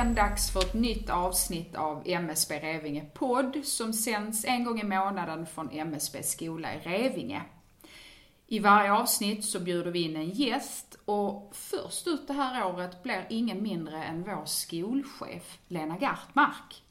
[0.00, 4.84] återigen dags för ett nytt avsnitt av MSB Revinge podd som sänds en gång i
[4.84, 7.42] månaden från MSB skola i Revinge.
[8.46, 13.02] I varje avsnitt så bjuder vi in en gäst och först ut det här året
[13.02, 16.82] blir ingen mindre än vår skolchef Lena Gartmark.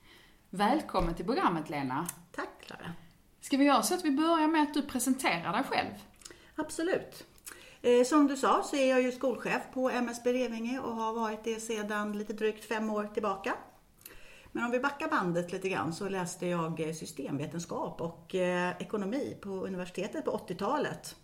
[0.49, 2.07] Välkommen till programmet Lena.
[2.35, 2.93] Tack Klara.
[3.41, 5.93] Ska vi göra så att vi börjar med att du presenterar dig själv?
[6.55, 7.28] Absolut.
[7.81, 11.43] Eh, som du sa så är jag ju skolchef på MSB Revinge och har varit
[11.43, 13.55] det sedan lite drygt fem år tillbaka.
[14.51, 19.37] Men om vi backar bandet lite grann så läste jag eh, systemvetenskap och eh, ekonomi
[19.41, 21.15] på universitetet på 80-talet.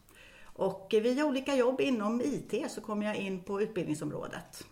[0.44, 4.66] Och via olika jobb inom IT så kom jag in på utbildningsområdet.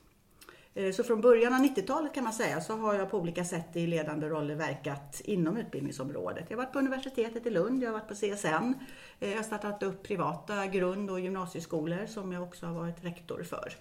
[0.93, 3.87] Så från början av 90-talet kan man säga så har jag på olika sätt i
[3.87, 6.45] ledande roller verkat inom utbildningsområdet.
[6.49, 8.73] Jag har varit på universitetet i Lund, jag har varit på CSN,
[9.19, 13.73] jag har startat upp privata grund och gymnasieskolor som jag också har varit rektor för.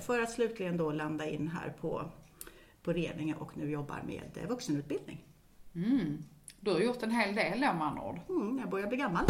[0.00, 2.10] För att slutligen då landa in här på,
[2.82, 5.24] på Revinge och nu jobbar med vuxenutbildning.
[5.74, 6.24] Mm.
[6.60, 8.18] Du har gjort en hel del med andra ord.
[8.28, 9.26] Mm, jag börjar bli gammal.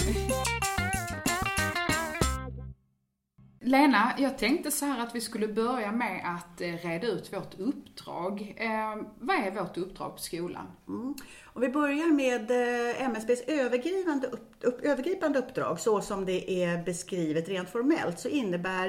[3.65, 7.59] Lena, jag tänkte så här att vi skulle börja med att eh, reda ut vårt
[7.59, 8.55] uppdrag.
[8.57, 10.67] Eh, vad är vårt uppdrag på skolan?
[10.89, 11.15] Mm.
[11.45, 16.85] Om vi börjar med eh, MSBs övergripande, upp, upp, övergripande uppdrag så som det är
[16.85, 18.89] beskrivet rent formellt så innebär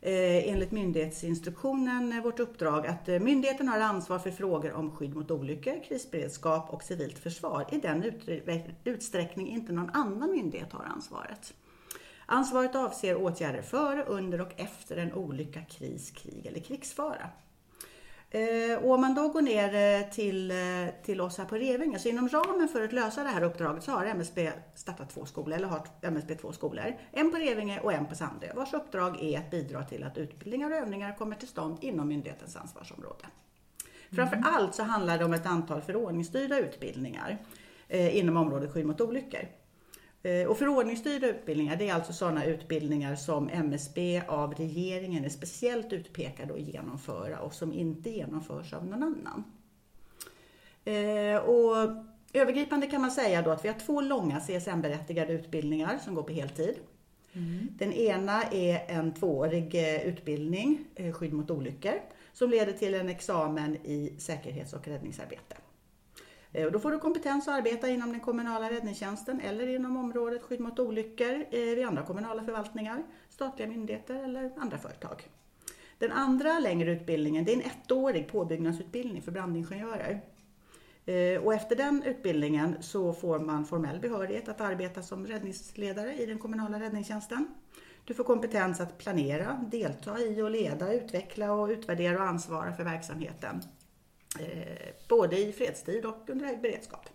[0.00, 5.16] eh, enligt myndighetsinstruktionen eh, vårt uppdrag att eh, myndigheten har ansvar för frågor om skydd
[5.16, 8.04] mot olyckor, krisberedskap och civilt försvar i den
[8.84, 11.54] utsträckning inte någon annan myndighet har ansvaret.
[12.32, 17.28] Ansvaret avser åtgärder före, under och efter en olycka, kris, krig eller krigsfara.
[18.30, 20.56] Eh, och om man då går ner eh, till, eh,
[21.04, 23.90] till oss här på Revinge, så inom ramen för att lösa det här uppdraget så
[23.90, 26.94] har MSB startat två skolor, eller har MSB två skolor.
[27.10, 30.70] En på Revinge och en på Sandö, vars uppdrag är att bidra till att utbildningar
[30.70, 33.24] och övningar kommer till stånd inom myndighetens ansvarsområde.
[33.24, 34.16] Mm.
[34.16, 37.38] Framför allt så handlar det om ett antal förordningsstyrda utbildningar
[37.88, 39.48] inom området skydd mot olyckor.
[40.22, 45.92] Eh, och förordningsstyrda utbildningar, det är alltså sådana utbildningar som MSB av regeringen är speciellt
[45.92, 49.44] utpekade att genomföra och som inte genomförs av någon annan.
[50.84, 51.88] Eh, och
[52.32, 56.32] övergripande kan man säga då att vi har två långa CSN-berättigade utbildningar som går på
[56.32, 56.74] heltid.
[57.32, 57.68] Mm.
[57.78, 60.84] Den ena är en tvåårig eh, utbildning,
[61.14, 61.94] skydd mot olyckor,
[62.32, 65.56] som leder till en examen i säkerhets och räddningsarbete.
[66.52, 70.42] Eh, och då får du kompetens att arbeta inom den kommunala räddningstjänsten eller inom området
[70.42, 75.28] skydd mot olyckor eh, vid andra kommunala förvaltningar, statliga myndigheter eller andra företag.
[75.98, 80.20] Den andra längre utbildningen det är en ettårig påbyggnadsutbildning för brandingenjörer.
[81.06, 86.26] Eh, och efter den utbildningen så får man formell behörighet att arbeta som räddningsledare i
[86.26, 87.46] den kommunala räddningstjänsten.
[88.04, 92.84] Du får kompetens att planera, delta i och leda, utveckla och utvärdera och ansvara för
[92.84, 93.62] verksamheten
[95.08, 97.08] både i fredstid och under beredskap.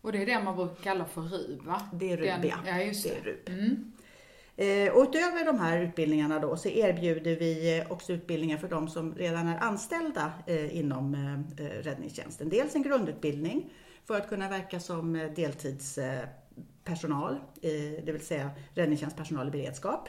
[0.00, 1.88] Och det är det man brukar kalla för RUB va?
[1.92, 2.56] Det är RUB Den, ja.
[2.66, 3.10] ja just det.
[3.24, 3.48] det är RUB.
[3.48, 3.92] Mm.
[4.56, 9.14] Eh, och utöver de här utbildningarna då så erbjuder vi också utbildningar för de som
[9.14, 11.16] redan är anställda eh, inom
[11.58, 12.48] räddningstjänsten.
[12.48, 13.72] Dels en grundutbildning
[14.04, 17.40] för att kunna verka som deltidspersonal,
[18.04, 20.08] det vill säga räddningstjänstpersonal i beredskap.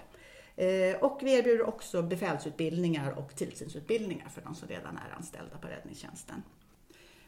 [0.55, 5.67] Eh, och vi erbjuder också befälsutbildningar och tillsynsutbildningar för de som redan är anställda på
[5.67, 6.43] räddningstjänsten.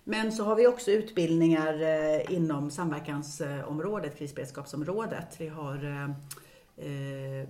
[0.04, 5.36] Men så har vi också utbildningar eh, inom samverkansområdet, krisberedskapsområdet.
[5.40, 5.86] Vi har
[6.78, 7.50] eh,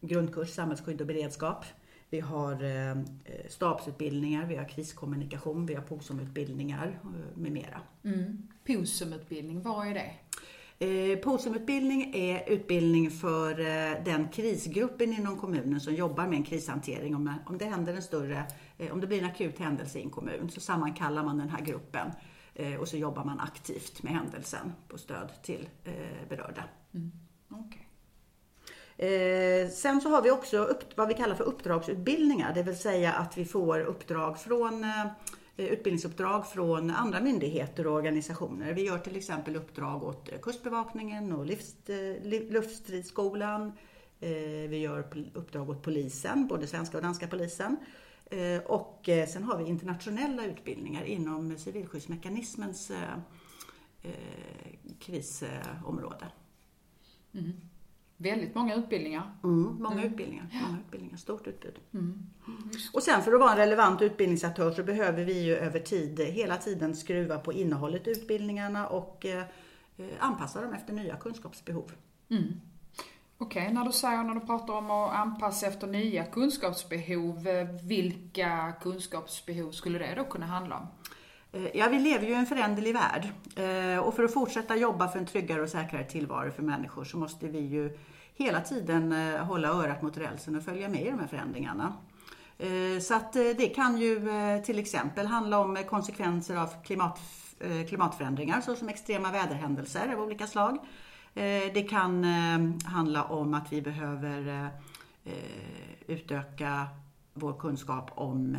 [0.00, 1.64] grundkurs samhällsskydd och beredskap.
[2.10, 2.58] Vi har
[3.48, 7.00] stabsutbildningar, vi har kriskommunikation, vi har POSOM-utbildningar
[7.34, 7.80] med mera.
[8.04, 8.48] Mm.
[8.64, 10.10] POSOM-utbildning, vad är det?
[10.80, 17.14] Eh, POSUM-utbildning är utbildning för eh, den krisgruppen inom kommunen som jobbar med en krishantering.
[17.14, 18.44] Om, det händer en större,
[18.78, 21.64] eh, om det blir en akut händelse i en kommun så sammankallar man den här
[21.64, 22.10] gruppen
[22.80, 25.68] och så jobbar man aktivt med händelsen på stöd till
[26.28, 26.64] berörda.
[26.94, 27.12] Mm.
[27.50, 27.82] Okay.
[29.08, 33.12] Eh, sen så har vi också upp, vad vi kallar för uppdragsutbildningar, det vill säga
[33.12, 34.84] att vi får uppdrag från
[35.58, 38.72] Eh, utbildningsuppdrag från andra myndigheter och organisationer.
[38.72, 41.50] Vi gör till exempel uppdrag åt eh, Kustbevakningen och
[41.90, 43.72] eh, Luftstridsskolan.
[44.68, 47.76] Vi gör uppdrag åt polisen, både svenska och danska polisen.
[48.66, 52.92] Och sen har vi internationella utbildningar inom civilskyddsmekanismens
[54.98, 56.26] krisområde.
[57.34, 57.52] Mm.
[58.20, 59.30] Väldigt många utbildningar.
[59.44, 60.04] Mm, många mm.
[60.04, 60.46] utbildningar.
[60.68, 61.16] Många utbildningar.
[61.16, 61.78] Stort utbud.
[61.94, 62.26] Mm.
[62.92, 66.56] Och sen för att vara en relevant utbildningsaktör så behöver vi ju över tid hela
[66.56, 69.44] tiden skruva på innehållet i utbildningarna och eh,
[70.18, 71.92] anpassa dem efter nya kunskapsbehov.
[72.30, 72.60] Mm.
[73.38, 77.68] Okej, okay, när du säger, när du pratar om att anpassa efter nya kunskapsbehov, eh,
[77.84, 80.86] vilka kunskapsbehov skulle det då kunna handla om?
[81.52, 85.08] Eh, ja, vi lever ju i en föränderlig värld eh, och för att fortsätta jobba
[85.08, 87.98] för en tryggare och säkrare tillvaro för människor så måste vi ju
[88.34, 91.92] hela tiden eh, hålla örat mot rälsen och följa med i de här förändringarna.
[93.02, 94.20] Så att det kan ju
[94.64, 97.20] till exempel handla om konsekvenser av klimat,
[97.88, 100.78] klimatförändringar såsom extrema väderhändelser av olika slag.
[101.74, 102.24] Det kan
[102.84, 104.70] handla om att vi behöver
[106.06, 106.86] utöka
[107.34, 108.56] vår kunskap om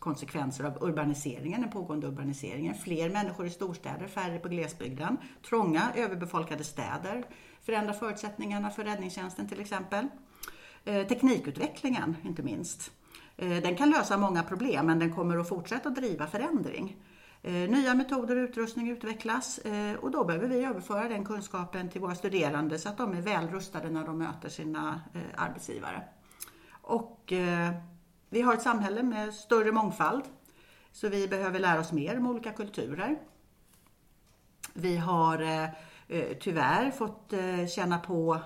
[0.00, 2.74] konsekvenser av urbaniseringen, den pågående urbaniseringen.
[2.74, 5.16] Fler människor i storstäder, färre på glesbygden.
[5.48, 7.24] Trånga, överbefolkade städer
[7.62, 10.08] förändrar förutsättningarna för räddningstjänsten till exempel.
[10.84, 12.90] Eh, teknikutvecklingen inte minst.
[13.36, 16.96] Eh, den kan lösa många problem men den kommer att fortsätta att driva förändring.
[17.42, 19.60] Eh, nya metoder och utrustning utvecklas
[20.00, 23.48] och då behöver vi överföra den kunskapen till våra studerande så att de är väl
[23.48, 25.00] rustade när de möter sina
[25.36, 26.02] arbetsgivare.
[26.82, 27.32] Och
[28.30, 30.24] vi har ett samhälle med större mångfald
[30.92, 33.18] så vi behöver lära oss mer om olika kulturer.
[34.74, 35.64] Vi har eh,
[36.08, 38.38] eh, tyvärr fått eh, känna på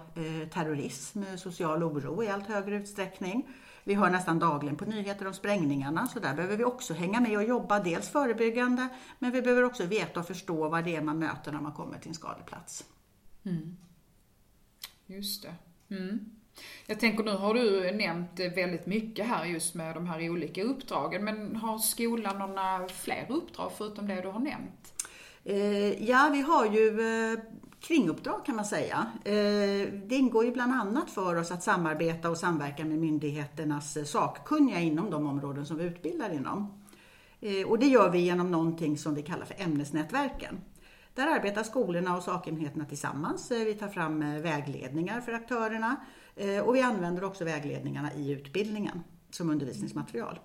[0.51, 3.49] terrorism, social oro i allt högre utsträckning.
[3.85, 7.37] Vi hör nästan dagligen på nyheter om sprängningarna så där behöver vi också hänga med
[7.37, 8.89] och jobba dels förebyggande
[9.19, 11.99] men vi behöver också veta och förstå vad det är man möter när man kommer
[11.99, 12.85] till en skadeplats.
[13.43, 13.77] Mm.
[15.07, 15.55] Just det.
[15.95, 16.31] Mm.
[16.87, 21.25] Jag tänker nu har du nämnt väldigt mycket här just med de här olika uppdragen
[21.25, 24.95] men har skolan några fler uppdrag förutom det du har nämnt?
[25.45, 27.39] Eh, ja, vi har ju eh,
[27.81, 29.06] kringuppdrag kan man säga.
[29.25, 34.81] Eh, det ingår ju bland annat för oss att samarbeta och samverka med myndigheternas sakkunniga
[34.81, 36.81] inom de områden som vi utbildar inom.
[37.67, 40.61] Och det gör vi genom någonting som vi kallar för ämnesnätverken.
[41.15, 43.50] Där arbetar skolorna och sakenheterna tillsammans.
[43.50, 45.97] Vi tar fram vägledningar för aktörerna
[46.37, 50.39] Eh, och vi använder också vägledningarna i utbildningen som undervisningsmaterial.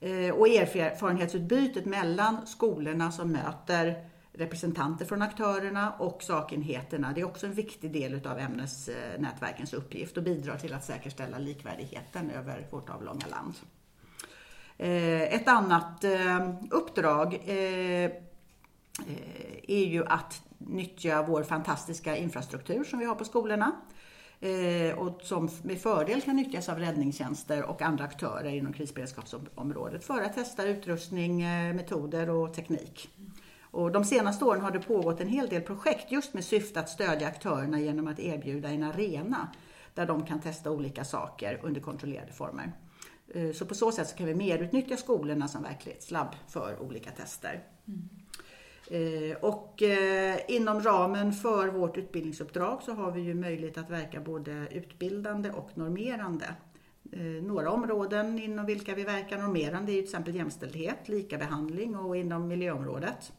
[0.00, 7.12] Eh, och erfarenhetsutbytet mellan skolorna som möter representanter från aktörerna och sakenheterna.
[7.14, 12.30] Det är också en viktig del av ämnesnätverkens uppgift och bidrar till att säkerställa likvärdigheten
[12.30, 13.54] över vårt avlånga land.
[14.78, 16.04] Eh, ett annat
[16.70, 17.34] uppdrag
[19.66, 23.72] är ju att nyttja vår fantastiska infrastruktur som vi har på skolorna
[24.42, 30.22] Eh, och som med fördel kan nyttjas av räddningstjänster och andra aktörer inom krisberedskapsområdet för
[30.22, 33.10] att testa utrustning, eh, metoder och teknik.
[33.60, 36.88] Och de senaste åren har det pågått en hel del projekt just med syfte att
[36.88, 39.48] stödja aktörerna genom att erbjuda en arena
[39.94, 42.72] där de kan testa olika saker under kontrollerade former.
[43.34, 47.10] Eh, så på så sätt så kan vi mer utnyttja skolorna som verklighetslabb för olika
[47.10, 47.64] tester.
[47.88, 48.08] Mm.
[48.92, 54.20] Eh, och eh, inom ramen för vårt utbildningsuppdrag så har vi ju möjlighet att verka
[54.20, 56.54] både utbildande och normerande.
[57.12, 62.48] Eh, några områden inom vilka vi verkar normerande är till exempel jämställdhet, likabehandling och inom
[62.48, 63.32] miljöområdet.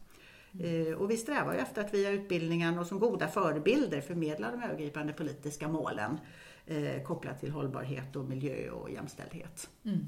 [0.98, 5.12] Och vi strävar ju efter att via utbildningen och som goda förebilder förmedla de övergripande
[5.12, 6.18] politiska målen
[7.04, 9.70] kopplat till hållbarhet och miljö och jämställdhet.
[9.84, 10.06] Mm.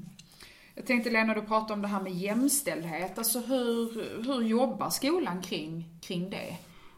[0.77, 3.17] Jag tänkte Lena, du pratade om det här med jämställdhet.
[3.17, 3.93] Alltså hur,
[4.25, 6.57] hur jobbar skolan kring, kring det?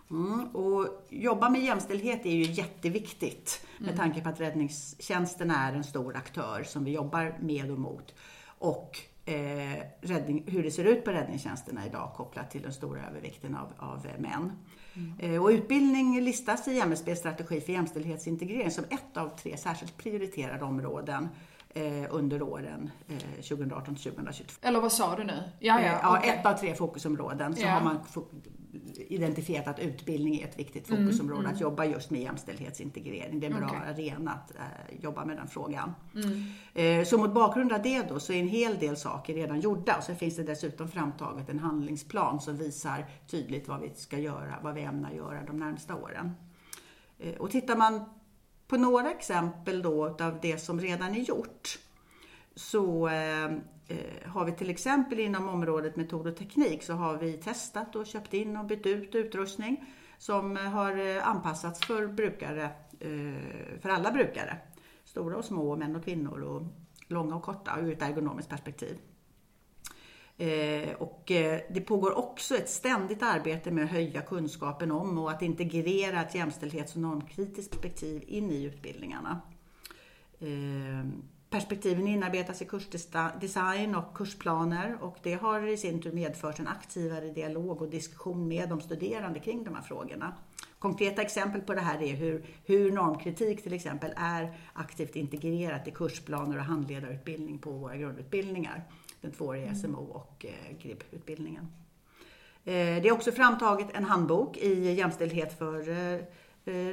[0.09, 3.99] Mm, och jobba med jämställdhet är ju jätteviktigt med mm.
[3.99, 8.13] tanke på att räddningstjänsten är en stor aktör som vi jobbar med och mot.
[8.45, 13.55] Och eh, räddning, hur det ser ut på räddningstjänsterna idag kopplat till den stora övervikten
[13.55, 14.51] av, av män.
[14.93, 15.19] Mm.
[15.19, 20.63] Eh, och utbildning listas i MSBs strategi för jämställdhetsintegrering som ett av tre särskilt prioriterade
[20.63, 21.29] områden
[22.09, 22.91] under åren
[23.35, 24.67] 2018 2022.
[24.67, 25.43] Eller vad sa du nu?
[25.59, 26.29] Ja, ja, ja okay.
[26.29, 27.69] ett av tre fokusområden så ja.
[27.69, 27.99] har man
[28.97, 33.39] identifierat att utbildning är ett viktigt mm, fokusområde, mm, att jobba just med jämställdhetsintegrering.
[33.39, 33.89] Det är en bra okay.
[33.89, 34.51] arena att
[35.03, 35.95] jobba med den frågan.
[36.15, 36.43] Mm.
[36.73, 39.97] Eh, så mot bakgrund av det då så är en hel del saker redan gjorda
[39.97, 44.55] och så finns det dessutom framtaget en handlingsplan som visar tydligt vad vi ska göra,
[44.61, 46.31] vad vi ämnar göra de närmsta åren.
[47.19, 48.05] Eh, och tittar man
[48.69, 51.79] på några exempel då av det som redan är gjort
[52.55, 57.33] så eh, eh, har vi till exempel inom området metod och teknik så har vi
[57.33, 59.85] testat och köpt in och bytt ut utrustning
[60.17, 62.63] som har eh, anpassats för brukare,
[62.99, 64.57] eh, för alla brukare.
[65.03, 66.61] Stora och små, män och kvinnor och
[67.07, 68.97] långa och korta ur ett ergonomiskt perspektiv.
[70.39, 75.31] Eh, och eh, det pågår också ett ständigt arbete med att höja kunskapen om och
[75.31, 79.41] att integrera ett jämställdhets och normkritiskt perspektiv in i utbildningarna.
[80.39, 81.07] Eh,
[81.49, 87.29] perspektiven inarbetas i kursdesign och kursplaner och det har i sin tur medfört en aktivare
[87.29, 90.33] dialog och diskussion med de studerande kring de här frågorna.
[90.79, 95.91] Konkreta exempel på det här är hur, hur normkritik till exempel är aktivt integrerat i
[95.91, 98.83] kursplaner och handledarutbildning på våra grundutbildningar.
[99.21, 99.75] Den tvååriga mm.
[99.75, 101.67] SMO och eh, GRIB-utbildningen.
[102.65, 106.19] Eh, det är också framtaget en handbok i jämställdhet för eh,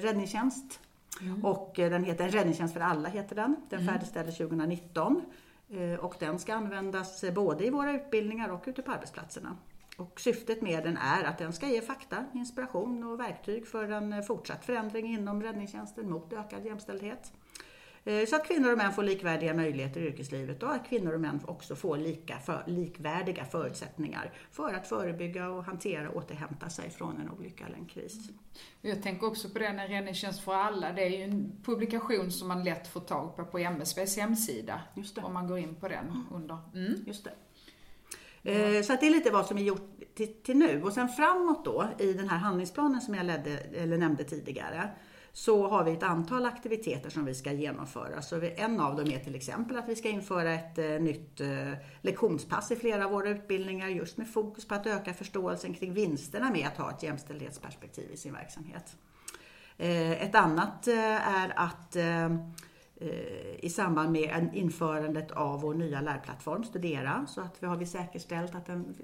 [0.01, 0.81] räddningstjänst.
[1.21, 1.45] Mm.
[1.45, 3.57] Och den heter En räddningstjänst för alla, heter den.
[3.71, 3.95] Den mm.
[3.95, 5.23] färdigställdes 2019.
[5.71, 9.57] Eh, och den ska användas både i våra utbildningar och ute på arbetsplatserna.
[9.97, 14.23] Och syftet med den är att den ska ge fakta, inspiration och verktyg för en
[14.23, 17.33] fortsatt förändring inom räddningstjänsten mot ökad jämställdhet.
[18.07, 21.21] Eh, så att kvinnor och män får likvärdiga möjligheter i yrkeslivet och att kvinnor och
[21.21, 26.91] män också får lika för, likvärdiga förutsättningar för att förebygga och hantera och återhämta sig
[26.91, 28.31] från en olycka eller en kris.
[28.81, 30.93] Jag tänker också på den, en räddningstjänst för alla.
[30.93, 34.81] Det är ju en publikation som man lätt får tag på på MSBs hemsida.
[35.17, 36.59] Om man går in på den under.
[36.75, 37.05] Mm.
[37.07, 37.33] Just det.
[38.51, 38.83] Mm.
[38.83, 40.83] Så att det är lite vad som är gjort till, till, nu.
[40.83, 44.91] Och sen framåt då i den här handlingsplanen som jag ledde, eller nämnde tidigare
[45.37, 48.23] så har vi ett antal aktiviteter som vi ska genomföra.
[48.23, 51.73] Så en av dem är till exempel att vi ska införa ett eh, nytt eh,
[52.01, 56.51] lektionspass i flera av våra utbildningar just med fokus på att öka förståelsen kring vinsterna
[56.51, 58.97] med att ha ett jämställdhetsperspektiv i sin verksamhet.
[59.77, 61.97] Eh, ett annat är att
[63.59, 68.55] i samband med införandet av vår nya lärplattform Studera så att vi har vi säkerställt
[68.55, 68.95] att den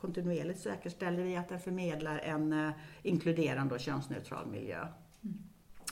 [0.00, 2.72] kontinuerligt säkerställer vi att den förmedlar en
[3.02, 4.86] inkluderande och könsneutral miljö.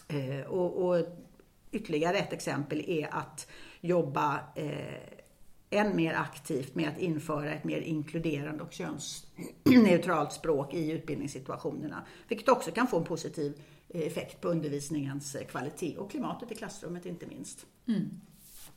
[0.09, 1.07] Eh, och, och,
[1.71, 3.47] ytterligare ett exempel är att
[3.81, 5.17] jobba eh,
[5.71, 12.07] än mer aktivt med att införa ett mer inkluderande och könsneutralt språk i utbildningssituationerna.
[12.29, 16.55] Vilket också kan få en positiv eh, effekt på undervisningens eh, kvalitet och klimatet i
[16.55, 17.67] klassrummet inte minst.
[17.89, 18.11] Mm.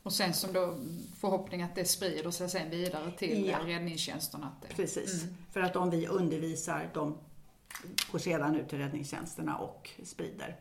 [0.02, 0.78] Och sen som då
[1.20, 3.58] förhoppning att det sprider sig sen vidare till ja.
[3.66, 4.52] räddningstjänsterna.
[4.62, 4.74] Det...
[4.74, 5.34] Precis, mm.
[5.52, 7.18] för att om vi undervisar, de
[8.12, 10.56] går sedan ut till räddningstjänsterna och sprider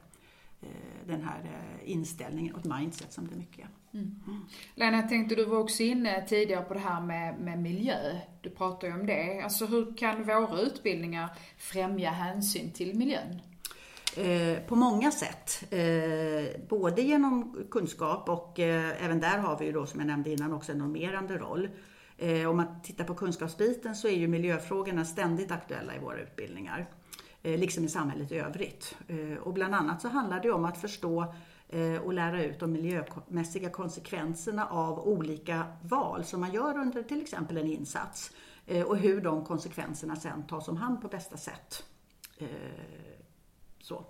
[1.05, 4.21] den här eh, inställningen och mindset som det mycket mm.
[4.27, 4.45] mm.
[4.75, 8.19] Lena, tänkte du var också inne tidigare på det här med, med miljö.
[8.41, 9.41] Du pratade ju om det.
[9.43, 13.41] Alltså hur kan våra utbildningar främja hänsyn till miljön?
[14.17, 15.73] Eh, på många sätt.
[16.69, 20.71] både genom kunskap och även där har vi ju då som jag nämnde innan också
[20.71, 21.69] en normerande roll.
[22.49, 26.87] om man tittar på kunskapsbiten så är ju miljöfrågorna ständigt aktuella i våra utbildningar.
[27.43, 28.97] Eh, liksom i samhället i övrigt.
[29.07, 31.33] Eh, och bland annat så handlar det om att förstå
[31.69, 37.21] eh, och lära ut de miljömässiga konsekvenserna av olika val som man gör under till
[37.21, 38.31] exempel en insats
[38.85, 41.83] och hur de konsekvenserna sen tas om hand på bästa sätt.
[43.81, 44.05] Så.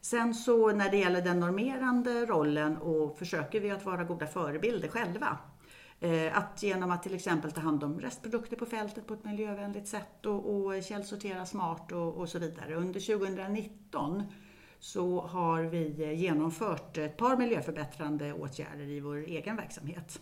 [0.00, 4.88] Sen så när det gäller den normerande rollen och försöker vi att vara goda förebilder
[4.88, 5.38] själva.
[6.00, 9.88] Eh, att genom att till exempel ta hand om restprodukter på fältet på ett miljövänligt
[9.88, 12.74] sätt och, och källsortera smart och, och, så vidare.
[12.74, 14.22] Under 2019
[14.78, 20.20] så har vi genomfört ett par miljöförbättrande åtgärder i vår egen verksamhet.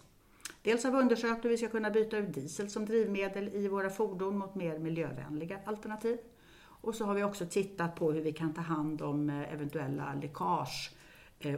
[0.62, 3.90] Dels har vi undersökt hur vi ska kunna byta ut diesel som drivmedel i våra
[3.90, 6.18] fordon mot mer miljövänliga alternativ.
[6.60, 10.14] Och så har vi också tittat på hur vi kan ta hand om eh, eventuella
[10.14, 10.90] läckage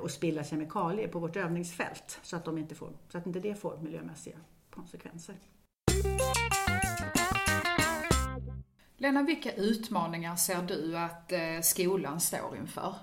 [0.01, 3.55] och spilla kemikalier på vårt övningsfält så att, de inte får, så att inte det
[3.55, 4.37] får miljömässiga
[4.71, 5.35] konsekvenser.
[8.97, 12.95] Lena, vilka utmaningar ser du att eh, skolan står inför?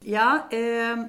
[0.00, 1.04] Ja, eh,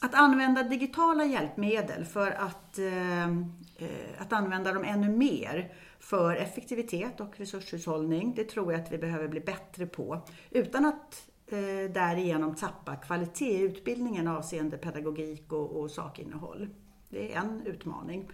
[0.00, 3.28] att använda digitala hjälpmedel för att, eh,
[3.76, 8.98] eh, att använda dem ännu mer för effektivitet och resurshushållning, det tror jag att vi
[8.98, 10.20] behöver bli bättre på.
[10.50, 16.68] Utan att eh, Eh, därigenom tappa kvalitet i utbildningen avseende pedagogik och, och sakinnehåll.
[17.08, 18.30] Det är en utmaning.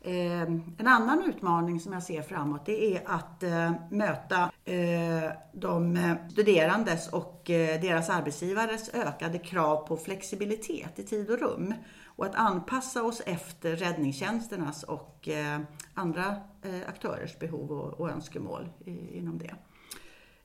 [0.00, 0.42] Eh,
[0.78, 5.98] en annan utmaning som jag ser framåt det är att eh, möta eh, de
[6.30, 11.74] studerandes och eh, deras arbetsgivares ökade krav på flexibilitet i tid och rum
[12.06, 15.60] och att anpassa oss efter räddningstjänsternas och eh,
[15.94, 18.68] andra eh, aktörers behov och, och önskemål
[19.12, 19.54] inom det.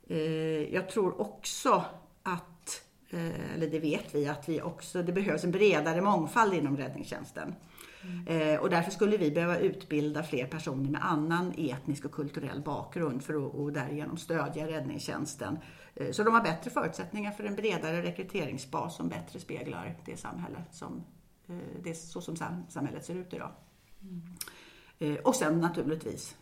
[0.09, 1.85] Eh, jag tror också
[2.23, 6.77] att, eh, eller det vet vi, att vi också, det behövs en bredare mångfald inom
[6.77, 7.55] räddningstjänsten.
[8.03, 8.59] Mm.
[8.59, 13.47] Och därför skulle vi behöva utbilda fler personer med annan etnisk och kulturell bakgrund för
[13.47, 15.57] att och därigenom stödja räddningstjänsten.
[16.11, 21.03] Så de har bättre förutsättningar för en bredare rekryteringsbas som bättre speglar det samhälle som,
[21.83, 22.35] det, så som
[22.69, 23.51] samhället ser ut idag.
[24.99, 25.17] Mm.
[25.23, 26.35] Och sen naturligtvis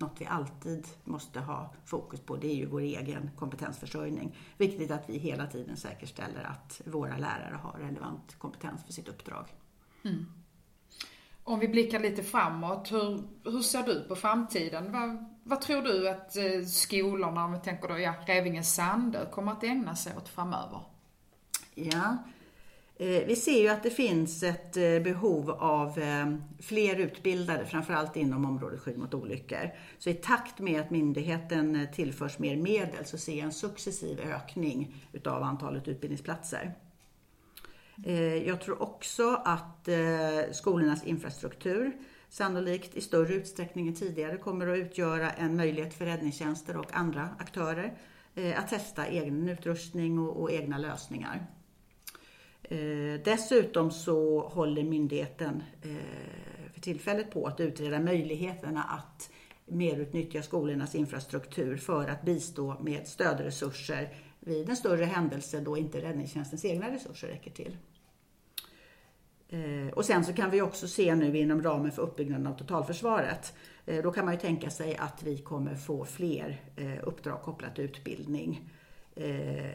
[0.00, 4.36] något vi alltid måste ha fokus på, det är ju vår egen kompetensförsörjning.
[4.56, 9.46] Viktigt att vi hela tiden säkerställer att våra lärare har relevant kompetens för sitt uppdrag.
[10.04, 10.26] Mm.
[11.44, 14.92] Om vi blickar lite framåt, hur, hur ser du på framtiden?
[14.92, 19.52] Vad, vad tror du att eh, skolorna, om vi tänker då, ja, Revinge Sandö, kommer
[19.52, 20.80] att ägna sig åt framöver?
[21.74, 22.16] Ja,
[23.00, 28.16] Eh, vi ser ju att det finns ett eh, behov av eh, fler utbildade, framförallt
[28.16, 29.70] inom området skydd mot olyckor.
[29.98, 34.94] Så i takt med att myndigheten tillförs mer medel så ser jag en successiv ökning
[35.12, 36.74] utav antalet utbildningsplatser.
[38.46, 39.88] Jag tror också att
[40.52, 41.92] skolornas infrastruktur
[42.28, 47.28] sannolikt i större utsträckning än tidigare kommer att utgöra en möjlighet för räddningstjänster och andra
[47.38, 47.94] aktörer
[48.56, 51.46] att testa egen utrustning och, och egna lösningar.
[52.62, 59.30] Eh, dessutom så håller myndigheten eh, för tillfället på att utreda möjligheterna att
[59.66, 64.08] merutnyttja skolornas infrastruktur för att bistå med stödresurser
[64.40, 67.76] vid en större händelse då inte räddningstjänstens egna resurser räcker till.
[69.48, 73.54] Eh, och sen så kan vi också se nu inom ramen för uppbyggnaden av totalförsvaret.
[73.86, 77.74] Eh, då kan man ju tänka sig att vi kommer få fler eh, uppdrag kopplat
[77.74, 78.70] till utbildning.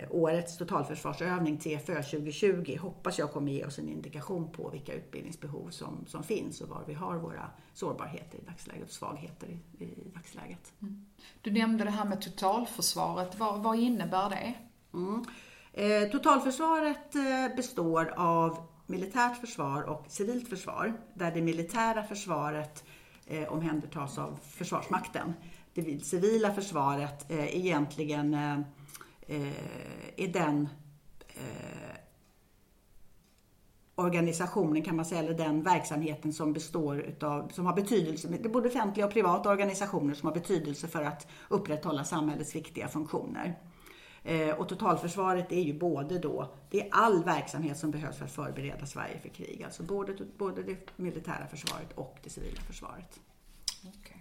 [0.09, 6.05] Årets totalförsvarsövning TFÖ 2020 hoppas jag kommer ge oss en indikation på vilka utbildningsbehov som,
[6.07, 10.73] som finns och var vi har våra sårbarheter i dagsläget och svagheter i, i dagsläget.
[10.81, 11.05] Mm.
[11.41, 13.39] Du nämnde det här med totalförsvaret.
[13.39, 14.53] Vad, vad innebär det?
[14.93, 15.25] Mm.
[15.73, 17.13] Eh, totalförsvaret
[17.55, 22.83] består av militärt försvar och civilt försvar, där det militära försvaret
[23.27, 25.33] eh, omhändertas av Försvarsmakten.
[25.73, 28.59] Det civila försvaret eh, egentligen eh,
[29.35, 30.69] eh, den
[31.27, 31.97] eh,
[33.95, 38.49] organisationen kan man säga, eller den verksamheten som består utav, som har betydelse, det är
[38.49, 43.59] både offentliga och privata organisationer som har betydelse för att upprätthålla samhällets viktiga funktioner.
[44.23, 48.31] Eh, och totalförsvaret är ju både då, det är all verksamhet som behövs för att
[48.31, 49.63] förbereda Sverige för krig.
[49.63, 53.19] Alltså både, både det militära försvaret och det civila försvaret.
[53.81, 54.17] Okay.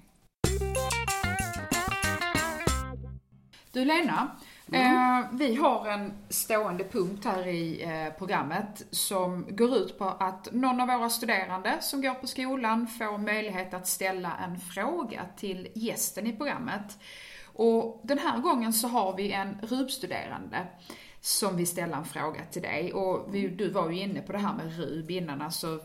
[3.72, 4.36] Du Lena,
[4.74, 5.22] mm.
[5.22, 10.52] eh, vi har en stående punkt här i eh, programmet som går ut på att
[10.52, 15.68] någon av våra studerande som går på skolan får möjlighet att ställa en fråga till
[15.74, 16.98] gästen i programmet.
[17.54, 20.66] Och den här gången så har vi en RUB-studerande
[21.20, 22.92] som vill ställa en fråga till dig.
[22.92, 25.80] Och vi, du var ju inne på det här med RUB innan, alltså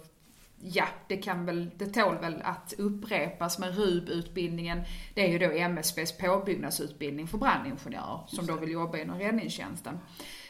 [0.60, 4.82] ja, det kan väl, det tål väl att upprepas med RUB-utbildningen.
[5.14, 10.00] Det är ju då MSBs påbyggnadsutbildning för brandingenjörer som då vill jobba inom räddningstjänsten.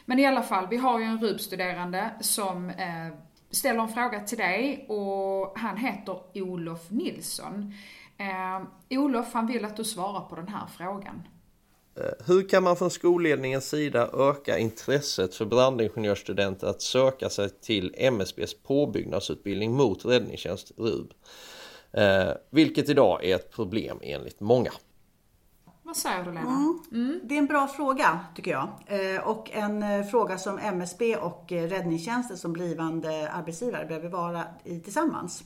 [0.04, 3.08] Men i alla fall, vi har ju en RUB-studerande som eh,
[3.50, 7.74] ställer en fråga till dig och han heter Olof Nilsson.
[8.16, 11.22] Eh, Olof, han vill att du svarar på den här frågan.
[11.98, 17.94] Eh, hur kan man från skolledningens sida öka intresset för brandingenjörsstudenter att söka sig till
[17.98, 21.12] MSBs påbyggnadsutbildning mot räddningstjänst RUB?
[21.92, 24.70] Eh, vilket idag är ett problem enligt många.
[25.82, 26.40] Vad säger du Lena?
[26.40, 26.78] Mm.
[26.92, 27.20] Mm.
[27.24, 28.68] Det är en bra fråga tycker jag.
[28.86, 34.44] Eh, och en eh, fråga som MSB och eh, räddningstjänsten som blivande arbetsgivare behöver vara
[34.64, 35.44] i tillsammans.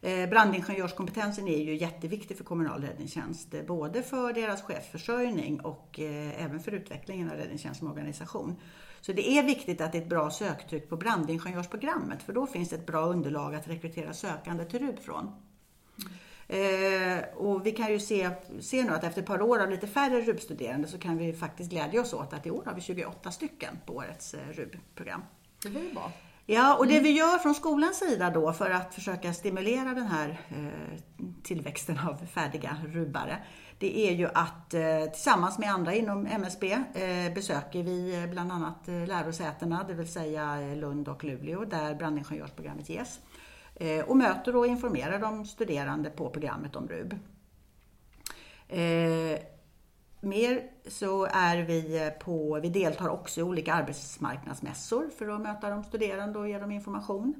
[0.00, 6.44] Eh, brandingenjörskompetensen är ju jätteviktig för kommunal räddningstjänst, eh, både för deras chefsförsörjning och eh,
[6.44, 8.56] även för utvecklingen av räddningstjänst som organisation.
[9.00, 12.68] Så det är viktigt att det är ett bra söktryck på brandingenjörsprogrammet, för då finns
[12.68, 15.32] det ett bra underlag att rekrytera sökande till RUB från.
[16.48, 18.30] Eh, och vi kan ju se,
[18.60, 21.70] se nu att efter ett par år av lite färre RUB-studerande så kan vi faktiskt
[21.70, 25.22] glädja oss åt att i år har vi 28 stycken på årets eh, RUB-program.
[25.62, 26.12] Det var ju bra.
[26.50, 27.02] Ja, och det mm.
[27.02, 30.98] vi gör från skolans sida då för att försöka stimulera den här eh,
[31.42, 33.38] tillväxten av färdiga rubbare,
[33.78, 38.86] det är ju att eh, tillsammans med andra inom MSB eh, besöker vi bland annat
[38.86, 43.20] lärosätena, det vill säga Lund och Luleå, där brandingenjörsprogrammet ges.
[44.06, 47.14] och möter och informerar de studerande på programmet om RUB.
[50.20, 55.84] Mer så är vi på, vi deltar också i olika arbetsmarknadsmässor för att möta de
[55.84, 57.34] studerande och ge dem information.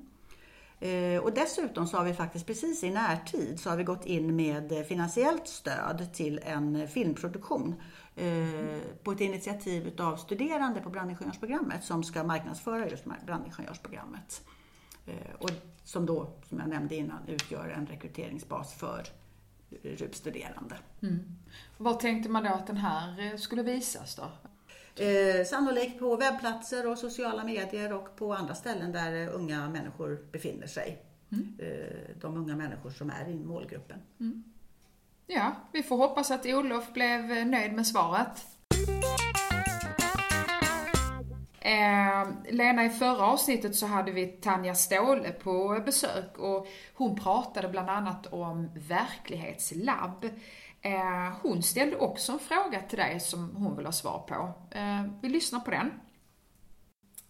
[0.81, 4.37] Eh, och dessutom så har vi faktiskt precis i närtid så har vi gått in
[4.37, 7.75] med finansiellt stöd till en filmproduktion
[8.17, 8.81] mm.
[9.03, 14.43] på ett initiativ av studerande på brandingenjörsprogrammet som ska marknadsföra just brandingenjörsprogrammet.
[15.07, 15.51] Eh, och
[15.85, 19.03] som då, som jag nämnde innan, utgör en rekryteringsbas för
[19.83, 20.77] RUB-studerande.
[21.03, 21.19] Mm.
[21.77, 24.31] Vad tänkte man då att den här eh, skulle visas då?
[25.05, 30.19] Eh, sannolikt på webbplatser och sociala medier och på andra ställen där eh, unga människor
[30.33, 31.03] befinner sig.
[31.33, 31.59] Mm.
[31.59, 33.99] Eh, de unga människor som är i målgruppen.
[34.21, 34.45] Mm.
[35.27, 38.47] Ja, vi får hoppas att Olof blev eh, nöjd med svaret.
[41.61, 47.68] Eh, Lena, i förra avsnittet så hade vi Tanja Ståhle på besök och hon pratade
[47.68, 50.25] bland annat om verklighetslabb.
[50.83, 54.53] Eh, hon ställde också en fråga till dig som hon vill ha svar på.
[54.79, 55.90] Eh, vi lyssnar på den.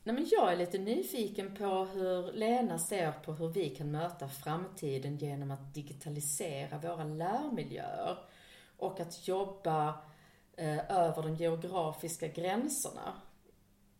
[0.04, 4.28] Nej, men jag är lite nyfiken på hur Lena ser på hur vi kan möta
[4.28, 8.18] framtiden genom att digitalisera våra lärmiljöer
[8.76, 9.88] och att jobba
[10.56, 13.12] eh, över de geografiska gränserna.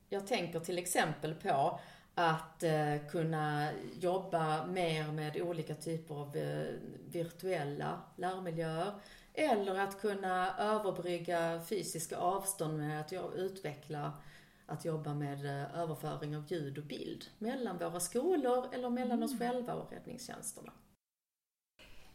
[0.09, 1.81] Jag tänker till exempel på
[2.15, 3.69] att eh, kunna
[4.01, 6.67] jobba mer med olika typer av eh,
[7.11, 8.93] virtuella lärmiljöer
[9.35, 14.13] eller att kunna överbrygga fysiska avstånd med att utveckla
[14.67, 19.39] att jobba med eh, överföring av ljud och bild mellan våra skolor eller mellan oss
[19.39, 20.73] själva och räddningstjänsterna.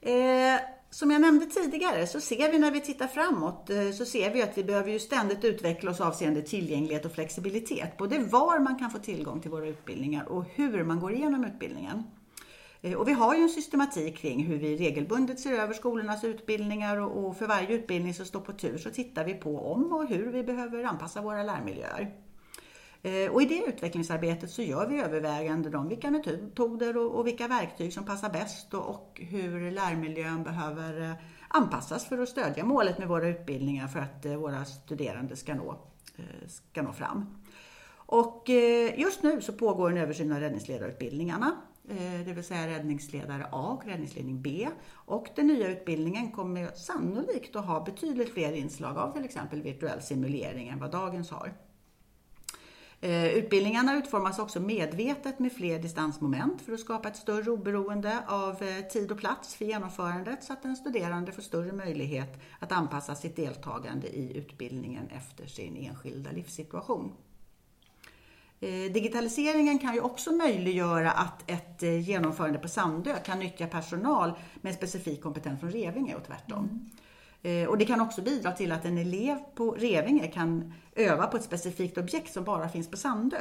[0.05, 4.33] Eh, som jag nämnde tidigare så ser vi när vi tittar framåt eh, så ser
[4.33, 7.97] vi att vi behöver ju ständigt utveckla oss avseende tillgänglighet och flexibilitet.
[7.97, 12.03] Både var man kan få tillgång till våra utbildningar och hur man går igenom utbildningen.
[12.81, 16.97] Eh, och vi har ju en systematik kring hur vi regelbundet ser över skolornas utbildningar
[16.97, 20.31] och för varje utbildning som står på tur så tittar vi på om och hur
[20.31, 22.11] vi behöver anpassa våra lärmiljöer.
[23.05, 27.93] Eh, och i det utvecklingsarbetet så gör vi överväganden om vilka metoder och, vilka verktyg
[27.93, 31.13] som passar bäst och, hur lärmiljön behöver eh,
[31.47, 35.77] anpassas för att stödja målet med våra utbildningar för att eh, våra studerande ska nå,
[36.47, 37.25] ska nå fram.
[38.05, 38.49] Och
[38.95, 41.55] just nu så pågår en översyn av räddningsledarutbildningarna,
[42.25, 44.67] det vill säga räddningsledare A och räddningsledning B.
[44.91, 50.01] Och den nya utbildningen kommer sannolikt att ha betydligt fler inslag av till exempel virtuell
[50.01, 51.53] simulering än vad dagens har.
[53.03, 58.63] Eh, utbildningarna utformas också medvetet med fler distansmoment för att skapa ett större oberoende av
[58.63, 63.15] eh, tid och plats för genomförandet så att den studerande får större möjlighet att anpassa
[63.15, 67.11] sitt deltagande i utbildningen efter sin enskilda livssituation.
[68.59, 74.75] Eh, digitaliseringen kan ju också möjliggöra att ett genomförande på Sandö kan nyttja personal med
[74.75, 76.63] specifik kompetens från Revinge och tvärtom.
[76.63, 76.89] Mm.
[77.43, 81.37] Eh, och det kan också bidra till att en elev på Revinge kan öva på
[81.37, 83.37] ett specifikt objekt som bara finns på Sandö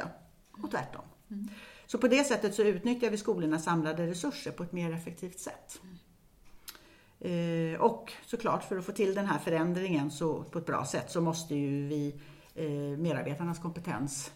[0.63, 1.05] och tvärtom.
[1.31, 1.49] Mm.
[1.85, 5.81] Så på det sättet så utnyttjar vi skolornas samlade resurser på ett mer effektivt sätt.
[5.83, 7.81] Mm.
[7.81, 11.21] Och såklart för att få till den här förändringen så, på ett bra sätt så
[11.21, 12.21] måste ju vi
[12.55, 14.31] eh, medarbetarnas kompetens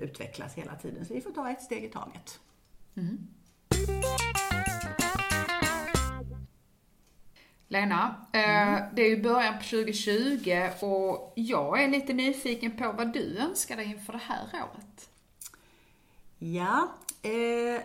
[0.00, 1.06] utvecklas hela tiden.
[1.06, 2.40] Så vi får ta ett steg i taget.
[2.94, 3.18] Mm.
[7.74, 8.84] Lena, mm.
[8.94, 13.76] det är ju början på 2020 och jag är lite nyfiken på vad du önskar
[13.76, 15.08] dig inför det här året?
[16.38, 16.88] Ja,
[17.22, 17.82] eh,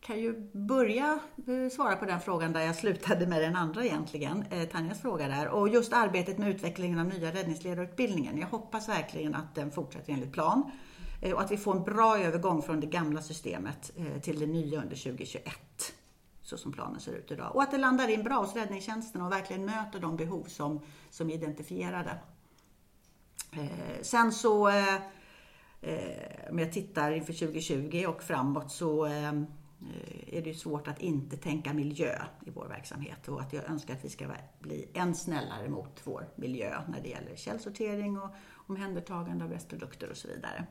[0.00, 4.44] kan ju börja eh, svara på den frågan där jag slutade med den andra egentligen,
[4.50, 5.48] eh, Tanjas fråga där.
[5.48, 8.38] Och just arbetet med utvecklingen av nya räddningsledarutbildningen.
[8.38, 10.70] Jag hoppas verkligen att den fortsätter enligt plan
[11.22, 14.46] eh, och att vi får en bra övergång från det gamla systemet eh, till det
[14.46, 15.54] nya under 2021
[16.44, 17.56] så som planen ser ut idag.
[17.56, 20.80] Och att det landar in bra hos räddningstjänsten och verkligen möter de behov som,
[21.10, 22.18] som är identifierade.
[23.52, 24.94] Eh, sen så, eh,
[25.80, 29.32] eh om jag tittar inför 2020 och framåt så eh,
[30.26, 34.04] är det svårt att inte tänka miljö i vår verksamhet och att jag önskar att
[34.04, 34.26] vi ska
[34.58, 38.30] bli än snällare mot vår miljö när det gäller källsortering och
[38.66, 40.66] omhändertagande av restprodukter och så vidare.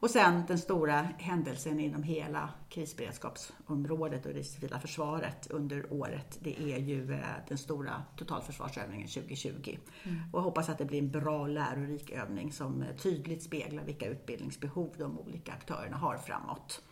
[0.00, 6.72] Och sen den stora händelsen inom hela krisberedskapsområdet och det civila försvaret under året, det
[6.72, 9.78] är ju eh, den stora totalförsvarsövningen 2020.
[10.04, 10.22] Mm.
[10.32, 13.84] Och jag hoppas att det blir en bra och lärorik övning som eh, tydligt speglar
[13.84, 16.82] vilka utbildningsbehov de olika aktörerna har framåt.